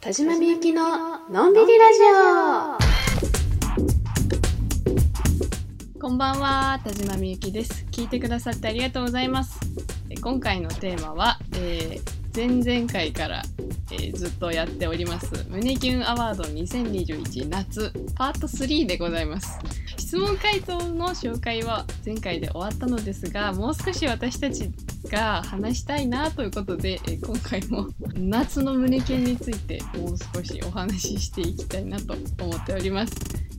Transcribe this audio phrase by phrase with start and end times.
[0.00, 1.98] 田島みゆきののんびりラジ
[5.94, 6.00] オ。
[6.00, 7.84] こんばんは田島みゆきです。
[7.90, 9.60] 聞いてくださってありがとうございます。
[10.22, 13.42] 今回のテーマは、えー前々回から、
[13.92, 19.58] えーずっとやっております胸キュンアワード2021夏パート3でございます。
[20.10, 24.68] 質問回答の紹介は前回で終わったのですがもう少し私たち
[25.04, 33.14] が話したいなということで、えー今回も夏の胸キュンについてもう少しお話ししていきたいなと思っております、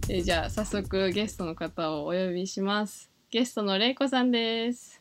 [0.09, 4.99] えーじゃあ早速ゲストの方をお呼びしますゲストのれいこさんです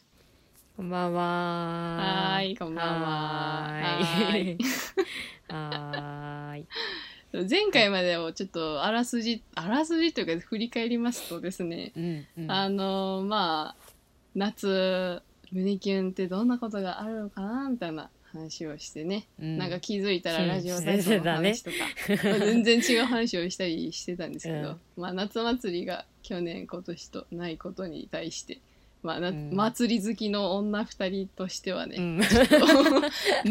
[0.77, 1.22] こんばんは。
[1.22, 4.58] はーいこんばんははーい。
[5.48, 6.66] はーい。
[7.33, 12.51] 前回までをちょっとあらすじあらすじというか振り返りますとですね、うん、うん。
[12.51, 13.93] あのまあ
[14.34, 15.23] 夏
[15.53, 19.59] 胸キュンってどんなことがあるのかなみたいな話をしてね、うん。
[19.59, 20.48] なんか気づいたらうん。
[20.48, 21.77] ラジオ体操の話とか、
[22.28, 24.81] まあ全然違う話をしたりしてたんですけど、うん。
[24.97, 28.59] まあ夏祭りが去年今年とないことに対して、
[29.03, 29.55] まあなうん。
[29.55, 32.20] 祭り好きの女二人としてはね、うん。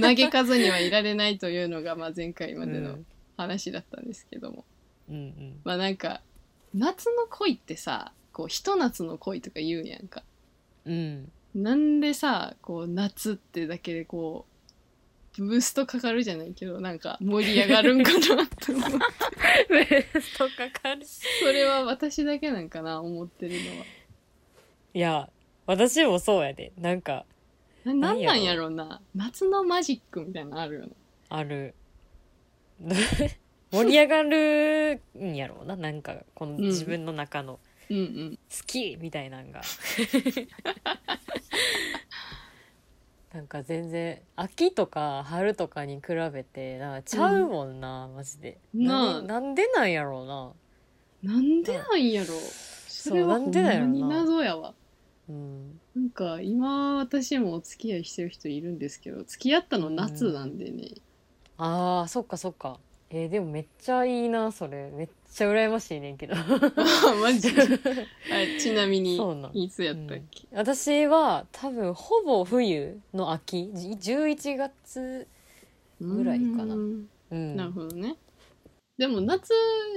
[0.02, 3.06] 嘆かずにはいられないというのが、まあ、前回までのうん
[3.40, 4.66] 話だったんですけども、
[5.10, 5.60] うんうん。
[5.64, 6.22] まあなんか
[6.74, 10.24] 夏の恋ってさこうひと夏の恋とか言うやんか
[10.86, 11.32] うん。
[11.56, 14.46] なんでさこう夏ってだけでこ
[15.38, 19.00] うブーストかかるじゃないけどなんか盛り上がるんかなって思う
[19.70, 21.06] ベストかかる。
[21.06, 23.86] それは私だけなんかな思ってるのは
[24.94, 25.30] いや、
[25.68, 26.72] 私もそうやで。
[26.78, 27.26] なんか、
[27.86, 30.90] ななんなんやろうな夏のマジックみたいなのあるよね
[31.30, 31.76] ある。
[33.72, 35.76] 盛り上がるんやろうな。
[35.76, 37.60] なんか、このうん自分の中の。
[37.90, 38.40] うんうん。
[38.50, 39.62] 好きみたいなんが。
[43.34, 46.02] なんか全然秋とか春とかに比
[46.34, 48.60] べてなんかちゃうもんな、マジで。
[48.74, 49.22] なあ。
[49.22, 50.26] なんでなんでなんやろう。
[51.28, 52.34] ななんでなんやろ
[52.88, 54.74] それはほんまに謎やわ。
[55.30, 55.80] うん。
[55.96, 60.96] なんか今私もお付き合いしてる人いるんですけど付き合ったの夏なんでね、
[61.60, 62.80] あーそっかそっか。
[63.10, 64.90] えーでもめっちゃいいなそれ。
[64.92, 66.36] めっちゃ羨ましいねんけど。
[67.22, 67.62] マジで。
[67.62, 69.58] あちなみにそうなん。
[69.58, 75.28] いつやったっけ、私は多分ほぼ冬の秋じ11月
[76.00, 76.76] ぐらいかな。
[76.76, 77.10] うん。
[77.32, 77.56] うん。
[77.58, 78.16] なるほどね。
[78.98, 79.52] でも夏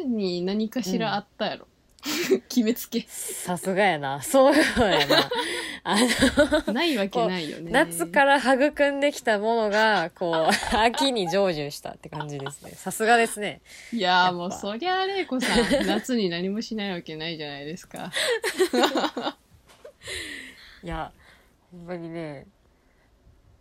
[0.06, 1.67] に何かしらあったやろ、
[2.49, 3.05] 決めつけ。
[3.09, 4.21] さすがやな。
[4.23, 4.63] そうや
[5.07, 5.31] な。
[5.85, 5.97] あ
[6.67, 7.71] のないわけないよね。
[7.71, 12.73] 夏から育んできたものがこう 秋に成就したって感じですね。
[12.73, 13.61] さすがですね。
[13.93, 18.12] いやーもうそりゃあ玲子さん夏に何もしないわけないじゃないですか。
[20.83, 21.12] いや
[21.71, 22.47] ほんまにね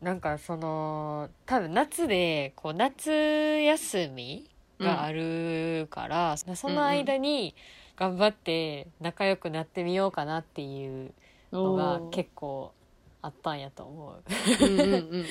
[0.01, 4.50] なんかその多分夏でこう夏休み
[4.80, 7.53] があるから、その間に
[7.96, 11.13] 頑張って仲良くなってみようかなっていう
[11.52, 12.72] のが結構
[13.22, 14.66] あったんやと思う。
[14.66, 15.25] うんうんうんうん。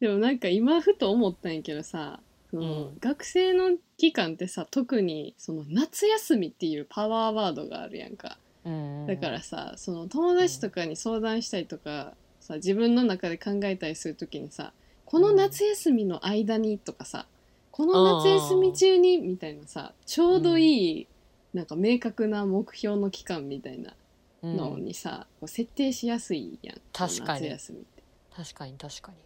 [0.00, 2.98] でもなんか今ふと思ったんやけどさその、うん。
[3.00, 8.38] 学生の期間ってさ特にその夏休みっていうパワーワードがあるやんか。
[8.64, 9.06] うん。
[9.06, 14.72] だからさその友達とかに相談したりとかさ自分の中で考えたりする時にさ
[15.04, 17.26] この夏休みの間にとかさ
[17.70, 21.06] この夏休み中にみたいなさちょうどいい、
[21.54, 23.94] なんか明確な目標の期間みたいな
[24.42, 24.56] うん。
[24.56, 26.80] のにさ、こう設定しやすいやん。
[26.92, 27.40] 確かに。
[27.40, 28.02] 夏休みって。
[28.34, 29.18] 確かに確かに。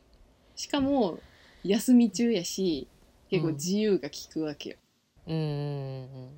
[0.57, 1.19] しかも
[1.65, 2.89] 休み中やし
[3.31, 3.55] 結構うん。
[3.55, 4.77] 自由が利くわけよ、
[5.27, 6.31] うんうんうん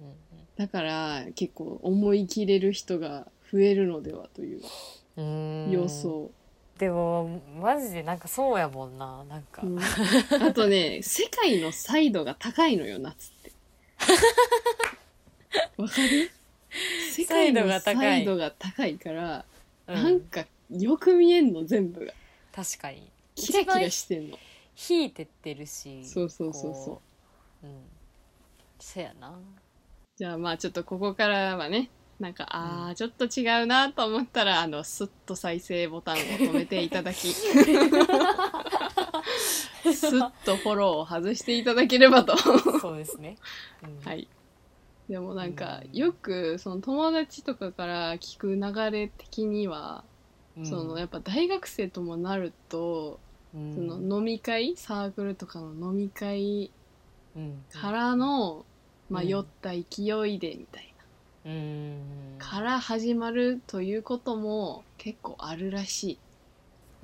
[0.56, 4.60] だから結構思い切れる人が増えるのではという
[5.16, 5.70] うんうん。
[5.72, 6.30] 予想、
[6.78, 9.78] でもマジでなんかそうやもんななんか、うん。
[9.80, 13.52] あとね世界のサイドが高いのよ夏って
[15.76, 16.30] わかる？
[17.12, 18.96] 世界のサイドが高い。
[18.98, 19.44] から、
[19.86, 19.94] うん。
[19.94, 22.12] なんかよく見えんの全部が。
[22.52, 23.08] 確かに。
[23.34, 24.38] キラキラしてんの。
[24.88, 26.72] 引いてってるしそうそうそうそう。
[26.72, 27.02] こ
[27.62, 27.66] う。
[27.66, 27.82] うん。
[28.80, 29.32] そやな。
[30.16, 31.90] じゃあまあちょっとここからはね
[32.20, 37.32] なんかあーちょっと違うなと思ったらあのスッと再生ボタンを止めていただき。
[37.34, 37.46] ス
[40.16, 42.36] ッとフォローを外していただければと。
[42.36, 43.36] そうですね、
[43.82, 44.00] うん。
[44.04, 44.28] はい
[45.08, 45.92] でもなんかうん。
[45.92, 50.04] よくその友達とかから聞く流れ的には、
[50.56, 50.64] うん。
[50.66, 53.20] そのやっぱ大学生ともなると、
[53.54, 53.74] うん。
[53.74, 56.70] その飲み会サークルとかの飲み会
[57.36, 57.64] うん。
[57.68, 58.64] からの、
[59.10, 59.28] まあ、うん。
[59.28, 59.76] 酔った勢
[60.28, 60.94] いでみたい
[61.44, 61.50] な。
[61.50, 62.38] うん。
[62.38, 66.18] から始まるということも結構あるらしい。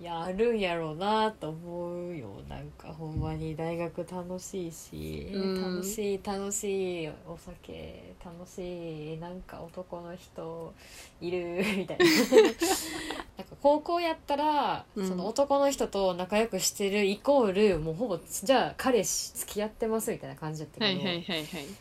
[0.01, 2.31] いやあるんやろうなと思うよ。
[2.49, 5.77] なんかほんまに大学楽しいし、うん。
[5.77, 10.73] 楽しい楽しいお酒楽しいなんか男の人
[11.21, 12.05] いる みたいな。
[13.37, 15.07] なんか高校やったら、うん。
[15.07, 21.01] その男の人と仲良くしてるイコールもうほぼじゃあ彼氏付き合ってますみたいな感じだったけど、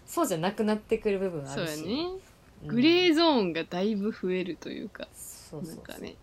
[0.06, 1.80] そうじゃなくなってくる部分あるし。
[1.80, 2.06] やね。
[2.64, 2.68] うん。
[2.68, 5.08] グレーゾーンがだいぶ増えるというか。
[5.14, 5.76] そうそうそう。
[5.78, 6.16] なんかね。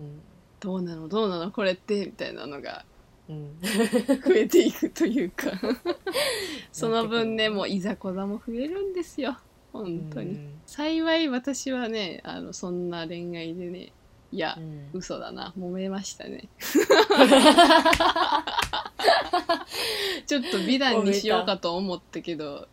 [0.00, 0.22] うん
[0.60, 2.84] どうなのどうなのこれってみたいなのが
[3.28, 3.58] うん。
[3.60, 5.50] 増えていくというか。
[6.72, 9.36] その分ねもういざこざも増えるんですよ。
[9.72, 10.60] 本当に、うん。
[10.66, 13.92] 幸い私はねあのそんな恋愛でね
[14.32, 14.90] いやうん。
[14.92, 15.52] 嘘だな。
[15.58, 16.48] 揉めましたね。
[20.26, 22.68] ちょっと美談にしようかと思ったけど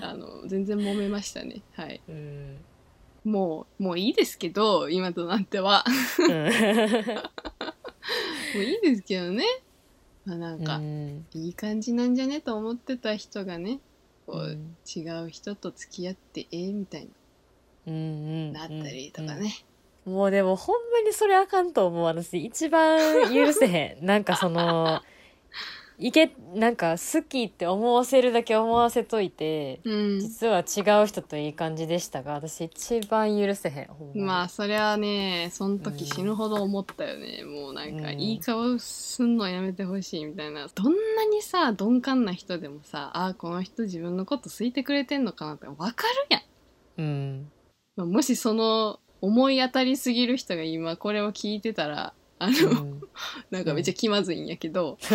[0.00, 1.62] あの全然揉めましたね。
[1.74, 2.00] はい。
[2.08, 2.56] うん
[3.24, 5.84] もうもういいですけど今となっては。
[6.18, 6.28] うん。
[6.28, 6.32] も
[8.56, 9.44] ういいですけどね。
[10.24, 11.26] まあなんか、うん。
[11.34, 13.80] いい感じなんじゃねと思ってた人がね
[14.26, 14.76] こう、うん。
[14.86, 17.08] 違う人と付き合ってええみたい
[17.86, 18.52] うんうん。
[18.52, 19.54] ななったりとかね、
[20.04, 22.44] もうでもほんまにそれあかんと思う私。
[22.44, 24.04] 一番許せへん。
[24.04, 25.02] なんかその
[26.02, 30.18] いけなんか好きって思わせるだけ思わせといてうん。
[30.18, 40.68] 実は違う人といい感じでしたが私一番許せへんまにまあそりゃねその時死ぬほど思ったよね、もうなんかうんいい顔すんのやめてほしいみたいな。
[40.74, 46.42] どんなにさ鈍感な人でもさあこの人自分のこと好いてくれてんのかなって分かるやん。
[46.98, 47.50] うん。
[47.96, 53.00] まあもしその思い当たりすぎる人が今これを聞いてたらあうの、ん。
[53.50, 54.98] なんかめっちゃ気まずいんやけど、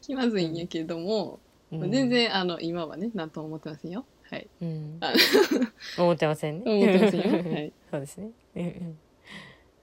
[0.00, 1.38] 気まずいんやけども、
[1.70, 4.06] まあ全然あの今はね何とも思ってませんよ。
[4.22, 4.48] はい。
[4.62, 4.96] うん。
[5.00, 5.12] あ
[6.02, 6.70] 思ってませんね。
[6.70, 7.52] 思ってませんよ。
[7.52, 7.72] はい。
[7.90, 8.30] そうですね。
[8.56, 8.98] うん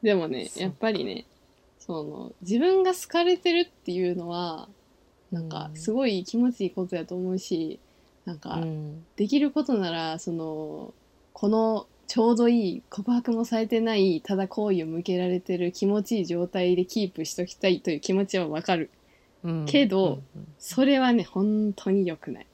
[0.01, 1.25] でもねやっぱりね
[1.79, 4.69] その自分が好かれてるっていうのは
[5.31, 7.79] なんかすごい気持ちいいことやと思うし
[8.25, 9.03] なんかうん。
[9.15, 10.93] できることならその
[11.33, 18.89] このちょうどいい告白もされてないただ好意を向けられてる気持ちいい状態でキープしときたいという気持ちはわかる。
[19.43, 19.65] うん。
[19.65, 20.21] けど
[20.59, 22.47] それはね本当に良くない。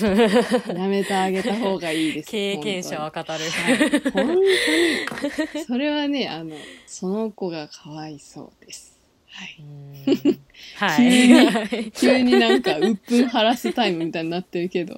[0.00, 2.28] やめてあげた方がいいです。
[2.30, 3.26] 経験者は語る。
[3.26, 3.36] は
[3.72, 5.64] い本当に。
[5.64, 6.54] それはねあの
[6.86, 8.98] その子がかわいそうです。
[9.30, 9.56] はい。
[9.58, 10.40] うん。
[10.76, 14.96] は急いに 急になんか鬱憤晴らすタイムみたいになってるけど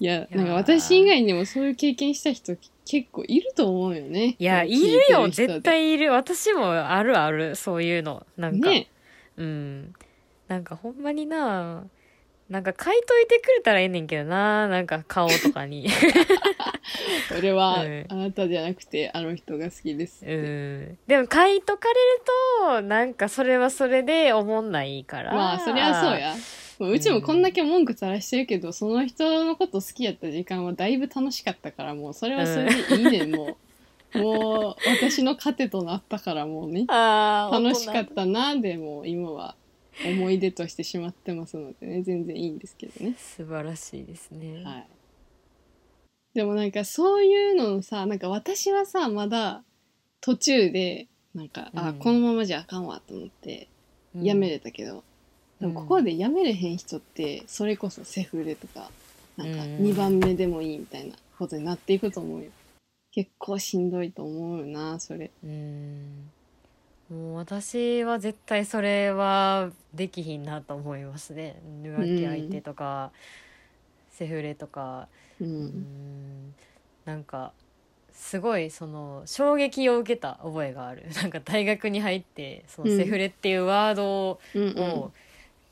[0.00, 6.10] いやなんか私以外にもそういう経験した人結構いると思うよねいや、いるよ、絶対いる。
[6.10, 8.26] 私もあるある、そういうの。
[8.38, 8.88] なんか、ね
[9.36, 9.92] うん。
[10.48, 11.84] なんかほんまにな、
[12.48, 15.86] なんか書いといてくれたらええねんけどな、なんか顔とかに。
[17.36, 20.98] 俺はうんあなたじゃなくてあの人が好きですって、うん。
[21.06, 25.34] でも書いとかれると、なんかそれはそれで思んないから。
[25.34, 26.18] まあそりゃそう。
[26.18, 26.36] やも
[26.86, 33.24] ううちもこんだけ文句垂らしてるけど、その人のこと好きやった時間はだいぶ楽しかったからもうそれはそれでいいね。
[33.26, 33.56] ん、も
[34.14, 39.54] うもう私の糧となったからもうねああ、楽しかったなでも今は
[40.06, 43.14] 思い出としてしまってますのでね全然いいんですけどね。
[43.18, 44.62] 素晴らしいですね。
[44.64, 44.86] はい。
[46.34, 49.62] でもなんかそういうののさなんか私はさまだ
[50.20, 51.98] 途中でなんか、あうん。
[51.98, 53.68] このままじゃあかんわと思って
[54.14, 54.24] うん。
[54.24, 55.04] やめれたけど、
[55.60, 55.74] でうん。
[55.74, 58.90] もここでやめれへん人ってそれこそセフレとか
[59.36, 62.50] なんかうん2番目でもいいみたいなことになっていくと思うよ。
[63.10, 65.30] 結構しんどいと思うよなそれ。
[65.42, 66.30] うん。
[67.10, 71.60] もう私は絶対それはできひんなと思いますね。
[71.82, 73.12] 浮気相手とか、
[74.10, 75.08] セフレとか。
[75.40, 75.66] ううん。
[75.66, 76.54] ん
[77.06, 77.52] なんか
[78.12, 81.04] すごいその衝撃を受けた覚えがある。
[81.14, 85.12] なんか大学に入ってそのうんセフレっていうワードうんを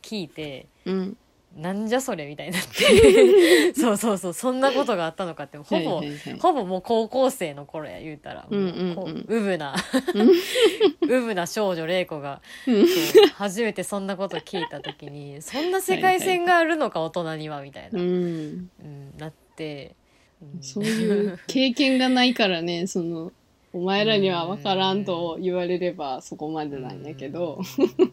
[0.06, 1.16] 聞いて、うん。
[1.56, 3.72] なんじゃそれみたいになって。
[3.72, 6.38] そうそうそうそんなことがあったのかってほぼ、はいはいはい。
[6.38, 8.94] ほぼもう高校生の頃や言うたら、うんうんうん。
[8.94, 9.74] もうぶな
[11.00, 12.42] うぶな少女玲子が
[13.34, 19.94] 初めてそんなこと聞いた時にそんな世界線があるのか大人にはみたいな、ううんんなって、
[20.42, 23.32] うんそういう経験がないからねその
[23.72, 27.62] お前らには分からんと言われればそこまでなんやけど。
[27.98, 28.12] うん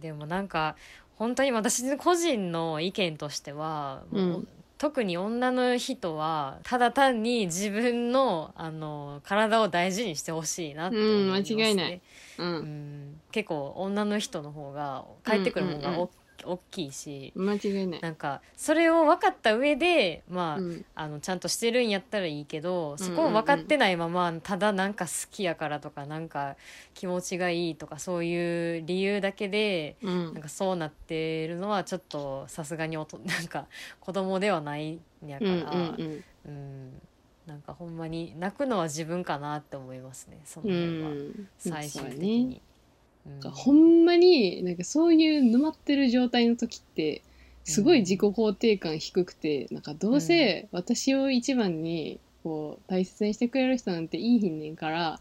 [0.00, 0.76] でもなんか
[1.16, 4.48] 本当に私個人の意見としては、もううん。
[4.78, 11.54] 特に女の人はただ単に自分のあの体を大事にしてほしいなって思います、ね。
[11.54, 12.00] うん間違いない。
[12.38, 12.56] ううん。
[12.62, 16.10] ん、結構女の人の方が帰ってくるものが大
[16.44, 18.00] 大きいし間違いない。
[18.00, 20.84] なんかそれを分かった上でまあ,、うん。
[20.94, 26.56] あのちゃんとしてるんやったらいいけどそこを分かってないままただなんか好きやからとかなんか
[26.94, 30.34] 気持ちがいいとかそういう理由だけでうん。
[30.34, 33.66] なんかそうなってるのはちょっとさすがにおと なんか
[34.00, 35.64] 子供ではないんやから、うんう
[36.02, 37.02] んうん。
[37.46, 41.48] なんかほんまに泣くのは自分かなって思いますねそのう辺は、ん。
[41.58, 42.62] 最終的に。
[43.26, 43.50] ねうん。
[43.50, 47.22] ほんまになんかそういう沼ってる状態の時って
[47.64, 55.20] すごい自己肯定感低くて、なんかどうせ私を一番にこう大切にしてくれる人なんていいひんねんから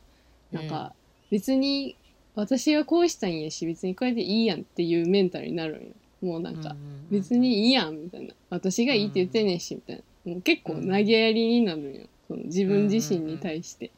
[0.52, 0.94] なんか
[1.30, 1.96] 別に
[2.36, 5.94] 私はこうしたいんやし別にこれでいいやんっていうメンタルになるんよ。
[6.22, 6.76] もうなんか
[7.10, 8.34] 別にいいやんみたいな。
[8.50, 10.32] 私がいいって言ってんねんしみたいな。
[10.34, 12.08] もう結構投げやりになるんよ。
[12.28, 13.92] その自分自身に対して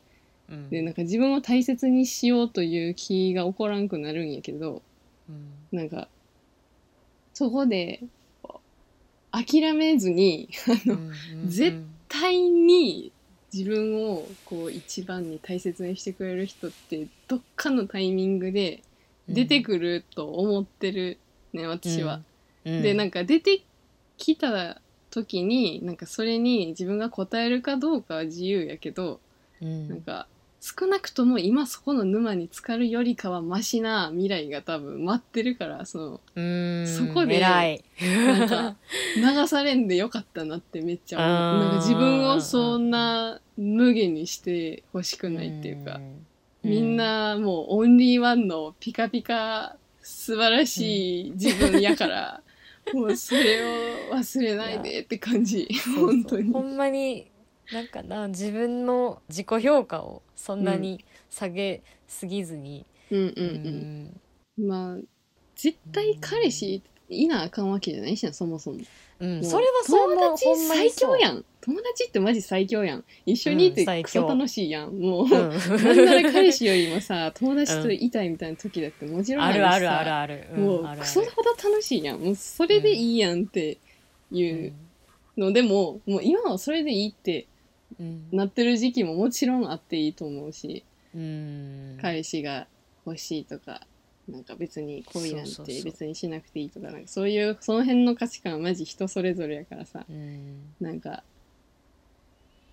[0.52, 0.70] うん。
[0.70, 4.82] でなんか自分を大切にしようという気が起こらんくなるんやけど
[5.30, 5.78] うん。
[5.78, 6.08] なんか
[7.34, 8.04] そこで
[9.32, 13.14] 諦めずにあのうん絶絶対に
[13.54, 18.82] 自分をこう一番に大切にしてくれる人ってどっかのタイミングで
[19.28, 21.18] 出てくると思ってる
[21.54, 22.22] ね私は。、
[22.66, 22.84] うん。
[22.84, 23.62] でなんか出て
[24.18, 29.20] きた時になんかそれに自分が答えるかどうかは自由やけど、
[29.62, 29.90] うん。
[29.90, 30.28] なんか
[30.64, 38.76] 少なくとも今そこの沼に浸かるよりかはマシな未来が多分待ってるからそのうんそこでなんか
[39.18, 41.60] 流されんでよかったなってめっちゃ思う。
[41.66, 46.00] なんか自分をそんな無限にしてほしくないっていうか、
[46.62, 52.42] みんなもうオンリーワンのピカピカ素晴らしい自分やから、
[52.94, 55.68] もうそれを忘れないでって感じ。
[55.96, 56.54] 本当に。
[56.54, 57.31] ほんまに
[57.72, 63.36] なんかな自分の自己評価をそんなに下げすぎずに、うんうん
[64.58, 64.68] ううん。
[64.68, 64.98] まあ
[65.56, 68.80] 絶対彼氏いなあかんわけじゃないしなそもそも。
[69.20, 69.44] うん。
[69.44, 71.46] それはそ友達最強やん。
[71.62, 73.04] 友達ってマジ最強やん。
[73.26, 75.84] 一緒にいてクソ楽しいやん、もう、そう、うん。
[75.84, 82.20] なんなら彼氏よりもさ友達といたいみたいな時だってもちろんあるあるあるある、うんもうクソほど楽しいやん。
[82.20, 83.78] もうそれでいいやんって
[84.32, 84.74] いう
[85.38, 87.46] のでも、もう今はそれでいいって
[88.02, 88.28] うん。
[88.32, 90.84] なってる時期ももちろんあっていいと思うし、
[91.16, 91.98] うん。
[92.02, 92.68] 彼氏が
[93.06, 93.82] 欲しいとか
[94.28, 95.86] なんか別に恋なんてそうそうそう。
[95.86, 100.62] 別にしなくていいとかなんかそういうその辺の価値観はマジ人それぞれやからさうん。
[100.80, 101.24] なんか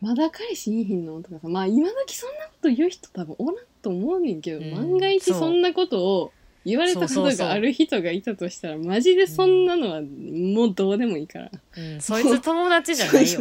[0.00, 4.72] まだ彼氏いいひんのとかさまあ今時そんなこと言う人多分おらんと思うねんけど、うん。
[4.72, 6.32] 万が一そうそんなことを
[6.64, 13.40] 言われたことがある人がいたとしたらマジでそんなのはもうどうでもいいから、うん、そいつ友達じゃないよ。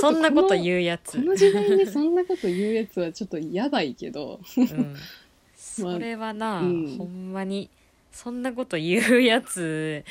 [0.00, 1.18] そ んなことう言うやつ。
[1.18, 4.40] この時代でそんなこと言うやつはちょっとやばいけど。
[4.56, 4.96] うん、
[5.56, 6.96] それはな、うん。
[6.98, 7.68] ほんまに
[8.12, 10.04] そんなこと言うやつ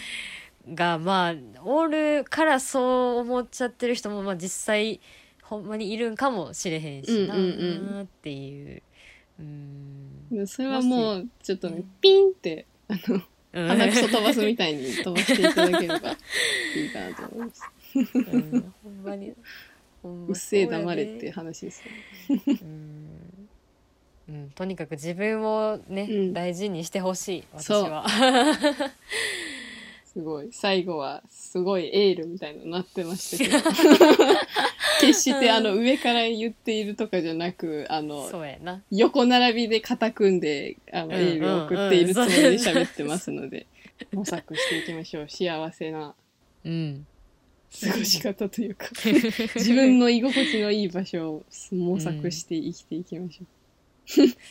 [0.74, 5.00] がまあおるからそう思っちゃってる人もまあ実際
[5.44, 8.82] ほんまにいるんかもしれへんしなっていう。
[9.40, 10.11] うん
[10.48, 11.84] それはもうちょっとねうん。
[12.02, 13.22] ピンってあの
[13.54, 13.68] うん。
[13.68, 17.62] 鼻くそ飛ばすみたいに飛ばしていただければいいかなと思います。
[17.96, 19.34] うんほんまに。
[20.02, 21.84] ほんまうっせえ黙れっていう話です
[22.30, 22.60] よね。
[22.62, 23.08] うん。
[24.30, 26.34] うん、とにかく自分をね、うん。
[26.34, 27.84] 大事にしてほしい私そう。
[27.84, 28.06] は。
[30.14, 30.50] すごい。
[30.52, 33.72] 最後はすごいエールみたいなのなってましたけど。
[35.00, 38.84] 決してあの上から言っているとかじゃなくあのそうやな。
[38.92, 43.68] 横並びで肩組んであのうんエールを送っているつもりで喋ってますので
[44.12, 45.30] 模索していきましょう。
[45.30, 46.14] 幸せな
[46.66, 47.08] うん。
[47.80, 48.88] 過ごし方というか。
[49.56, 53.46] 自分の居心地のいい場所を模索して生きていきましょ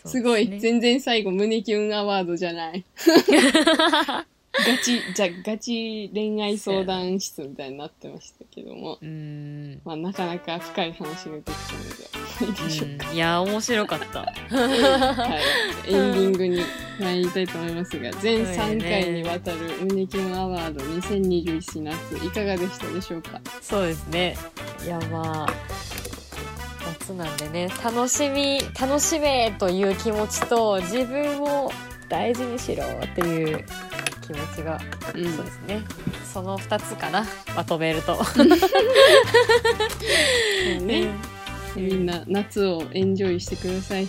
[0.04, 0.58] う、すごい。
[0.58, 2.82] 全然最後胸キュンアワードじゃない
[4.52, 9.80] ガチじゃガチ恋愛相談室みたいになってましたけども、うん。
[9.84, 14.20] まあ、なかなか深い話ができたのではいいでしょうか、うんいや面白かった。
[14.20, 14.26] は
[15.86, 16.62] い、エンディングに
[16.98, 23.40] 参りたいと思いますが全3そうやね回にわたる胸キュンアワード2021夏いかがでしたでしょうか？
[23.62, 24.36] そうですね。
[24.84, 25.54] いやまあ
[26.98, 31.70] 夏なんでね楽しみ楽しめという気持ちと自分を
[32.08, 33.64] 大事にしろっていう
[34.32, 34.80] 気持ちが、
[35.14, 35.82] うんそうですね。
[36.32, 38.22] その2つかな まとめると。
[38.24, 38.46] そう
[40.84, 41.08] ね、
[41.74, 44.04] みんな夏をエンジョイしてください。
[44.04, 44.08] うん。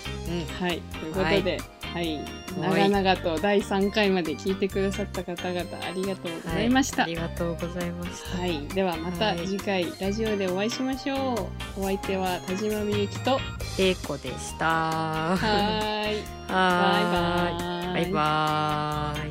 [0.60, 1.60] はい、ということで、
[1.94, 2.20] はい、
[2.60, 7.04] 長々と第3回まで聞いてくださった方々ありがとうございました。
[7.04, 8.38] ありがとうございました。
[8.38, 11.82] はい、ではまたはい次回ラジオでお会いしましょう。
[11.82, 13.40] お相手は田島みゆきと、は
[13.80, 14.66] えいこでした。
[15.36, 16.24] はーい。
[16.48, 18.04] バイバーイ。
[18.04, 19.31] バイバーイ。